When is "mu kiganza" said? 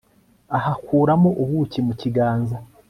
1.87-2.57